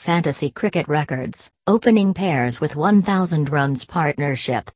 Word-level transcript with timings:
Fantasy 0.00 0.50
Cricket 0.50 0.88
Records, 0.88 1.50
opening 1.66 2.14
pairs 2.14 2.58
with 2.58 2.74
1000 2.74 3.50
runs 3.50 3.84
partnership. 3.84 4.70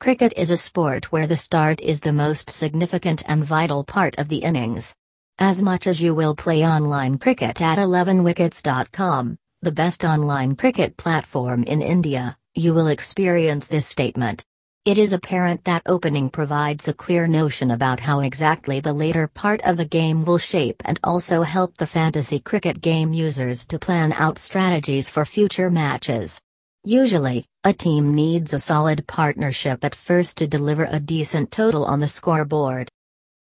Cricket 0.00 0.34
is 0.36 0.50
a 0.50 0.56
sport 0.58 1.10
where 1.10 1.26
the 1.26 1.38
start 1.38 1.80
is 1.80 2.00
the 2.00 2.12
most 2.12 2.50
significant 2.50 3.22
and 3.26 3.42
vital 3.42 3.84
part 3.84 4.18
of 4.18 4.28
the 4.28 4.36
innings. 4.36 4.94
As 5.38 5.62
much 5.62 5.86
as 5.86 6.02
you 6.02 6.14
will 6.14 6.36
play 6.36 6.62
online 6.62 7.16
cricket 7.16 7.62
at 7.62 7.78
11wickets.com, 7.78 9.38
the 9.62 9.72
best 9.72 10.04
online 10.04 10.54
cricket 10.56 10.94
platform 10.98 11.62
in 11.62 11.80
India, 11.80 12.36
you 12.54 12.74
will 12.74 12.88
experience 12.88 13.66
this 13.66 13.86
statement. 13.86 14.44
It 14.86 14.96
is 14.96 15.12
apparent 15.12 15.64
that 15.64 15.82
opening 15.84 16.30
provides 16.30 16.88
a 16.88 16.94
clear 16.94 17.26
notion 17.26 17.70
about 17.70 18.00
how 18.00 18.20
exactly 18.20 18.80
the 18.80 18.94
later 18.94 19.28
part 19.28 19.60
of 19.60 19.76
the 19.76 19.84
game 19.84 20.24
will 20.24 20.38
shape 20.38 20.80
and 20.86 20.98
also 21.04 21.42
help 21.42 21.76
the 21.76 21.86
fantasy 21.86 22.40
cricket 22.40 22.80
game 22.80 23.12
users 23.12 23.66
to 23.66 23.78
plan 23.78 24.14
out 24.14 24.38
strategies 24.38 25.06
for 25.06 25.26
future 25.26 25.70
matches. 25.70 26.40
Usually, 26.82 27.44
a 27.62 27.74
team 27.74 28.14
needs 28.14 28.54
a 28.54 28.58
solid 28.58 29.06
partnership 29.06 29.84
at 29.84 29.94
first 29.94 30.38
to 30.38 30.46
deliver 30.46 30.88
a 30.88 30.98
decent 30.98 31.50
total 31.50 31.84
on 31.84 32.00
the 32.00 32.08
scoreboard. 32.08 32.88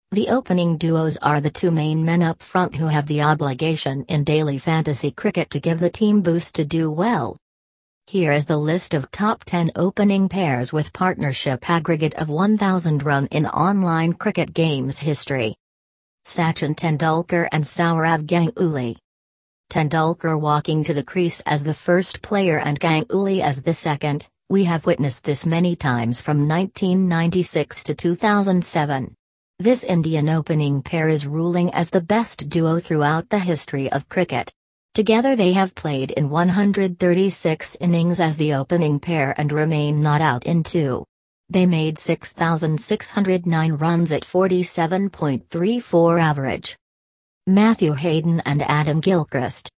The 0.09 0.29
opening 0.29 0.77
duos 0.77 1.17
are 1.17 1.41
the 1.41 1.51
two 1.51 1.69
main 1.69 2.03
men 2.03 2.23
up 2.23 2.41
front 2.41 2.75
who 2.75 2.87
have 2.87 3.05
the 3.05 3.21
obligation 3.21 4.03
in 4.05 4.23
daily 4.23 4.57
fantasy 4.57 5.11
cricket 5.11 5.51
to 5.51 5.59
give 5.59 5.79
the 5.79 5.91
team 5.91 6.21
boost 6.21 6.55
to 6.55 6.65
do 6.65 6.89
well. 6.89 7.37
Here 8.09 8.31
is 8.31 8.47
the 8.47 8.57
list 8.57 8.95
of 8.95 9.11
top 9.11 9.43
10 9.43 9.73
opening 9.75 10.29
pairs 10.29 10.73
with 10.73 10.91
partnership 10.93 11.69
aggregate 11.69 12.15
of 12.15 12.27
1000 12.27 13.03
run 13.03 13.27
in 13.27 13.45
online 13.45 14.13
cricket 14.13 14.51
games 14.51 14.97
history. 14.97 15.53
Sachin 16.25 16.75
Tendulkar 16.75 17.47
and 17.51 17.63
Sourav 17.63 18.25
Ganguly. 18.25 18.97
Tendulkar 19.71 20.39
walking 20.39 20.83
to 20.85 20.93
the 20.95 21.03
crease 21.03 21.41
as 21.41 21.63
the 21.63 21.75
first 21.75 22.23
player 22.23 22.57
and 22.57 22.79
Ganguly 22.79 23.41
as 23.43 23.61
the 23.61 23.75
second, 23.75 24.27
we 24.49 24.63
have 24.63 24.87
witnessed 24.87 25.23
this 25.23 25.45
many 25.45 25.75
times 25.75 26.19
from 26.19 26.47
1996 26.47 27.83
to 27.83 27.93
2007. 27.93 29.13
This 29.59 29.83
Indian 29.83 30.29
opening 30.29 30.81
pair 30.81 31.09
is 31.09 31.27
ruling 31.27 31.71
as 31.75 31.91
the 31.91 32.01
best 32.01 32.49
duo 32.49 32.79
throughout 32.79 33.29
the 33.29 33.37
history 33.37 33.91
of 33.91 34.09
cricket. 34.09 34.51
Together 34.99 35.33
they 35.33 35.53
have 35.53 35.73
played 35.75 36.11
in 36.11 36.29
136 36.29 37.77
innings 37.79 38.19
as 38.19 38.35
the 38.35 38.53
opening 38.53 38.99
pair 38.99 39.33
and 39.37 39.49
remain 39.49 40.01
not 40.01 40.19
out 40.19 40.45
in 40.45 40.61
two. 40.61 41.05
They 41.47 41.65
made 41.65 41.97
6,609 41.97 43.71
runs 43.75 44.11
at 44.11 44.23
47.34 44.23 46.21
average. 46.21 46.77
Matthew 47.47 47.93
Hayden 47.93 48.41
and 48.41 48.61
Adam 48.63 48.99
Gilchrist. 48.99 49.71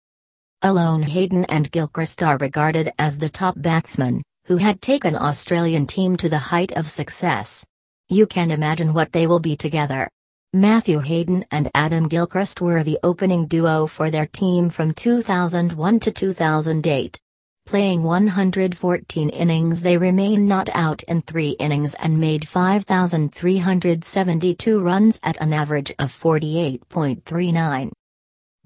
Alone 0.60 1.04
Hayden 1.04 1.44
and 1.44 1.70
Gilchrist 1.70 2.20
are 2.24 2.38
regarded 2.38 2.90
as 2.98 3.16
the 3.16 3.28
top 3.28 3.54
batsmen, 3.56 4.24
who 4.46 4.56
had 4.56 4.82
taken 4.82 5.14
Australian 5.14 5.86
team 5.86 6.16
to 6.16 6.28
the 6.28 6.50
height 6.50 6.72
of 6.72 6.90
success. 6.90 7.64
You 8.08 8.26
can 8.26 8.50
imagine 8.50 8.92
what 8.92 9.12
they 9.12 9.28
will 9.28 9.38
be 9.38 9.54
together. 9.54 10.08
Matthew 10.54 10.98
Hayden 10.98 11.46
and 11.50 11.70
Adam 11.74 12.08
Gilchrist 12.08 12.60
were 12.60 12.82
the 12.82 12.98
opening 13.02 13.46
duo 13.46 13.86
for 13.86 14.10
their 14.10 14.26
team 14.26 14.68
from 14.68 14.92
2001 14.92 16.00
to 16.00 16.10
2008. 16.10 17.18
Playing 17.64 18.02
114 18.02 19.30
innings 19.30 19.80
they 19.80 19.96
remained 19.96 20.46
not 20.46 20.68
out 20.74 21.02
in 21.04 21.22
three 21.22 21.52
innings 21.52 21.94
and 21.94 22.20
made 22.20 22.46
5,372 22.46 24.82
runs 24.82 25.18
at 25.22 25.40
an 25.40 25.54
average 25.54 25.94
of 25.98 26.12
48.39. 26.12 27.90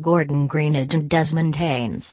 Gordon 0.00 0.48
Greenidge 0.48 0.94
and 0.94 1.08
Desmond 1.08 1.54
Haynes. 1.54 2.12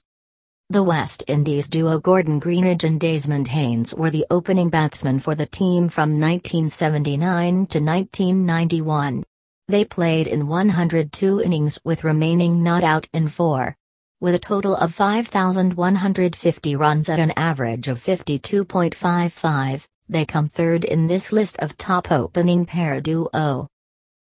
The 0.70 0.84
West 0.84 1.24
Indies 1.28 1.68
duo 1.68 1.98
Gordon 1.98 2.40
Greenidge 2.40 2.84
and 2.84 3.00
Desmond 3.00 3.48
Haynes 3.48 3.96
were 3.96 4.12
the 4.12 4.28
opening 4.30 4.70
batsmen 4.70 5.20
for 5.20 5.34
the 5.34 5.48
team 5.48 5.90
from 5.90 6.20
1979 6.20 7.66
to 7.66 7.80
1991. 7.80 9.24
They 9.70 9.86
played 9.86 10.28
in 10.28 10.48
102 10.48 11.42
innings 11.42 11.80
with 11.86 12.04
remaining 12.04 12.64
not 12.64 12.84
out 12.84 13.08
in 13.14 13.30
four. 13.30 13.78
With 14.20 14.36
a 14.36 14.40
total 14.40 14.76
of 14.76 14.94
5,150 14.94 16.76
runs 16.76 17.08
at 17.08 17.20
an 17.20 17.32
average 17.38 17.88
of 17.88 18.04
52.55, 18.04 19.86
they 20.10 20.26
come 20.26 20.50
third 20.50 20.84
in 20.84 21.08
this 21.08 21.32
list 21.32 21.58
of 21.60 21.78
top 21.78 22.12
opening 22.12 22.66
pair 22.66 23.00
duo. 23.00 23.68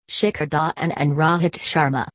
Shikhar 0.08 0.48
Dhawan 0.48 0.92
and 0.96 1.16
Rohit 1.16 1.58
Sharma. 1.58 2.06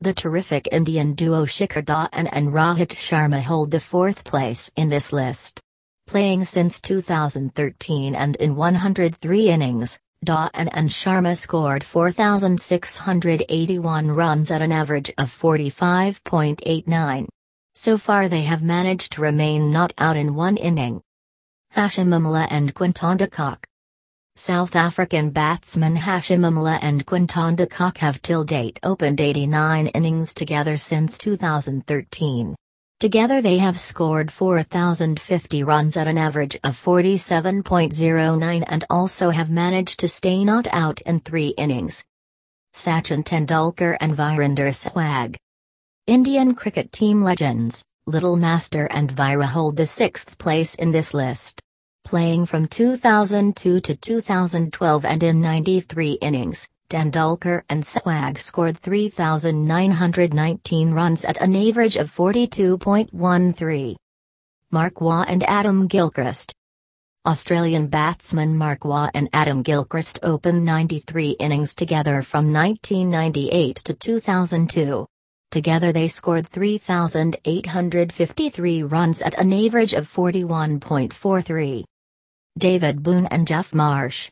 The 0.00 0.14
terrific 0.14 0.68
Indian 0.70 1.14
duo 1.14 1.46
Shikhar 1.46 1.84
Dhawan 1.84 2.28
and 2.30 2.48
Rohit 2.48 2.90
Sharma 2.90 3.42
hold 3.42 3.72
the 3.72 3.80
fourth 3.80 4.24
place 4.24 4.70
in 4.76 4.90
this 4.90 5.12
list. 5.12 5.60
Playing 6.06 6.44
since 6.44 6.80
2013 6.80 8.14
and 8.14 8.36
in 8.36 8.54
103 8.54 9.48
innings, 9.48 9.98
Dhawan 10.24 10.68
and 10.72 10.88
Sharma 10.88 11.36
scored 11.36 11.84
4,681 11.84 14.10
runs 14.10 14.50
at 14.50 14.62
an 14.62 14.72
average 14.72 15.12
of 15.18 15.30
45.89. 15.30 17.28
So 17.74 17.98
far 17.98 18.28
they 18.28 18.42
have 18.42 18.62
managed 18.62 19.12
to 19.12 19.20
remain 19.20 19.70
not 19.70 19.92
out 19.98 20.16
in 20.16 20.34
one 20.34 20.56
inning. 20.56 21.02
Hashim 21.76 22.08
Amla 22.08 22.46
and 22.50 22.74
Quinton 22.74 23.16
de 23.16 23.26
Kock. 23.26 23.66
South 24.36 24.74
African 24.74 25.30
batsmen 25.30 25.96
Hashim 25.96 26.40
Amla 26.40 26.78
and 26.82 27.04
Quinton 27.04 27.56
de 27.56 27.66
Kock 27.66 27.98
have 27.98 28.22
till 28.22 28.44
date 28.44 28.78
opened 28.82 29.20
89 29.20 29.88
innings 29.88 30.32
together 30.32 30.76
since 30.76 31.18
2013. 31.18 32.54
Together 33.04 33.42
they 33.42 33.58
have 33.58 33.78
scored 33.78 34.32
4,050 34.32 35.62
runs 35.62 35.94
at 35.94 36.08
an 36.08 36.16
average 36.16 36.56
of 36.64 36.82
47.09 36.82 38.64
and 38.66 38.86
also 38.88 39.28
have 39.28 39.50
managed 39.50 40.00
to 40.00 40.08
stay 40.08 40.42
not 40.42 40.66
out 40.72 41.02
in 41.02 41.20
three 41.20 41.48
innings. 41.58 42.02
Sachin 42.72 43.22
Tendulkar 43.22 43.98
and 44.00 44.16
Virender 44.16 44.72
Sehwag. 44.72 45.36
Indian 46.06 46.54
cricket 46.54 46.92
team 46.92 47.22
legends, 47.22 47.84
Little 48.06 48.36
Master 48.36 48.86
and 48.86 49.12
Viru 49.14 49.44
hold 49.44 49.76
the 49.76 49.84
sixth 49.84 50.38
place 50.38 50.74
in 50.74 50.90
this 50.90 51.12
list. 51.12 51.60
Playing 52.04 52.46
from 52.46 52.66
2002 52.66 53.80
to 53.80 53.94
2012 53.94 55.04
and 55.04 55.22
in 55.22 55.42
93 55.42 56.12
innings, 56.22 56.68
Tendulkar 56.94 57.64
and 57.68 57.82
Sehwag 57.82 58.38
scored 58.38 58.78
3,919 58.78 60.92
runs 60.92 61.24
at 61.24 61.36
an 61.38 61.56
average 61.56 61.96
of 61.96 62.08
42.13. 62.08 63.96
Mark 64.70 65.00
Waugh 65.00 65.24
and 65.26 65.42
Adam 65.50 65.88
Gilchrist. 65.88 66.54
Australian 67.26 67.88
batsman 67.88 68.56
Mark 68.56 68.84
Waugh 68.84 69.10
and 69.12 69.28
Adam 69.32 69.64
Gilchrist 69.64 70.20
opened 70.22 70.64
93 70.64 71.30
innings 71.30 71.74
together 71.74 72.22
from 72.22 72.52
1998 72.52 73.74
to 73.74 73.92
2002. 73.92 75.04
Together 75.50 75.90
they 75.90 76.06
scored 76.06 76.46
3,853 76.46 78.82
runs 78.84 79.20
at 79.20 79.34
an 79.34 79.52
average 79.52 79.94
of 79.94 80.08
41.43. 80.08 81.82
David 82.56 83.02
Boon 83.02 83.26
and 83.26 83.48
Geoff 83.48 83.74
Marsh. 83.74 84.30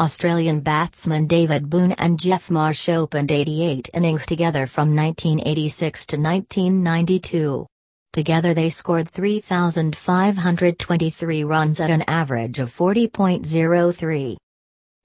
Australian 0.00 0.60
batsman 0.60 1.26
David 1.26 1.68
Boon 1.68 1.92
and 1.92 2.18
Geoff 2.18 2.50
Marsh 2.50 2.88
opened 2.88 3.30
88 3.30 3.90
innings 3.92 4.24
together 4.24 4.66
from 4.66 4.96
1986 4.96 6.06
to 6.06 6.16
1992. 6.16 7.66
Together 8.14 8.54
they 8.54 8.70
scored 8.70 9.10
3,523 9.10 11.44
runs 11.44 11.80
at 11.80 11.90
an 11.90 12.02
average 12.08 12.58
of 12.58 12.74
40.03. 12.74 14.38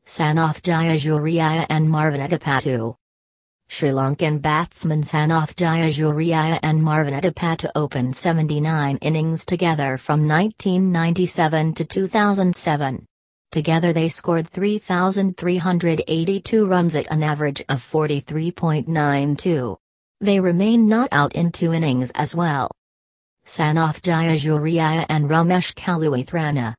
Sanath 0.07 0.61
Jayasuriya 0.61 1.65
and 1.69 1.89
Marvan 1.89 2.25
Atapattu. 2.25 2.95
Sri 3.67 3.89
Lankan 3.89 4.41
batsman 4.41 5.01
Sanath 5.01 5.55
Jayasuriya 5.55 6.57
and 6.63 6.81
Marvan 6.81 7.19
Atapattu 7.19 7.69
opened 7.75 8.15
79 8.15 8.95
innings 9.01 9.43
together 9.43 9.97
from 9.97 10.25
1997 10.25 11.73
to 11.73 11.83
2007. 11.83 13.05
Together 13.55 13.93
they 13.93 14.09
scored 14.09 14.49
3,382 14.49 16.67
runs 16.67 16.93
at 16.93 17.09
an 17.09 17.23
average 17.23 17.63
of 17.69 17.81
43.92. 17.81 19.77
They 20.19 20.41
remain 20.41 20.89
not 20.89 21.07
out 21.13 21.35
in 21.35 21.53
two 21.53 21.71
innings 21.71 22.11
as 22.15 22.35
well. 22.35 22.69
Sanath 23.45 24.01
Jayasuriya 24.01 25.05
and 25.07 25.29
Ramesh 25.29 25.73
Kaluwitharana. 25.73 26.73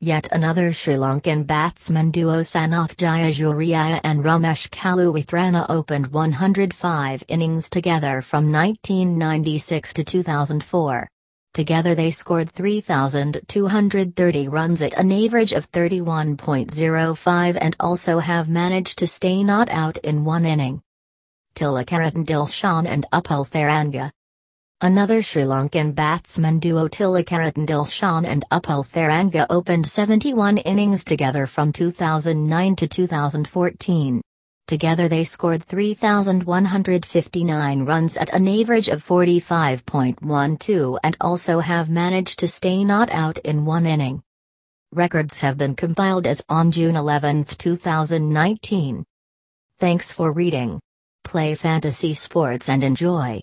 Yet 0.00 0.26
another 0.32 0.72
Sri 0.72 0.94
Lankan 0.94 1.46
batsman 1.46 2.10
duo 2.10 2.40
Sanath 2.40 2.96
Jayasuriya 2.96 4.00
and 4.02 4.24
Ramesh 4.24 4.68
Kaluwitharana 4.70 5.66
opened 5.68 6.08
105 6.08 7.22
innings 7.28 7.70
together 7.70 8.20
from 8.20 8.50
1996 8.50 9.94
to 9.94 10.02
2004. 10.02 11.08
Together 11.52 11.96
they 11.96 12.12
scored 12.12 12.48
3,230 12.50 14.48
runs 14.48 14.82
at 14.82 14.94
an 14.94 15.10
average 15.10 15.52
of 15.52 15.70
31.05 15.72 17.58
and 17.60 17.76
also 17.80 18.20
have 18.20 18.48
managed 18.48 18.98
to 18.98 19.06
stay 19.06 19.42
not 19.42 19.68
out 19.68 19.98
in 19.98 20.24
one 20.24 20.46
inning. 20.46 20.80
Tilakaran 21.56 22.24
Dilshan 22.24 22.86
and 22.86 23.04
Upul 23.12 23.44
Tharanga. 23.48 24.12
Another 24.80 25.22
Sri 25.22 25.42
Lankan 25.42 25.94
batsman 25.94 26.60
duo 26.60 26.88
Tillakaratne 26.88 27.66
Dilshan 27.66 28.24
and 28.24 28.44
Upul 28.50 28.86
Tharanga 28.88 29.46
opened 29.50 29.86
71 29.86 30.58
innings 30.58 31.04
together 31.04 31.46
from 31.48 31.72
2009 31.72 32.76
to 32.76 32.86
2014. 32.86 34.22
Together 34.70 35.08
they 35.08 35.24
scored 35.24 35.64
3,159 35.64 37.84
runs 37.84 38.16
at 38.16 38.32
an 38.32 38.46
average 38.46 38.86
of 38.86 39.04
45.12 39.04 40.98
and 41.02 41.16
also 41.20 41.58
have 41.58 41.90
managed 41.90 42.38
to 42.38 42.46
stay 42.46 42.84
not 42.84 43.10
out 43.10 43.38
in 43.38 43.64
one 43.64 43.84
inning. 43.84 44.22
Records 44.92 45.40
have 45.40 45.58
been 45.58 45.74
compiled 45.74 46.24
as 46.24 46.40
on 46.48 46.70
June 46.70 46.94
11, 46.94 47.46
2019. 47.46 49.04
Thanks 49.80 50.12
for 50.12 50.30
reading. 50.30 50.78
Play 51.24 51.56
fantasy 51.56 52.14
sports 52.14 52.68
and 52.68 52.84
enjoy. 52.84 53.38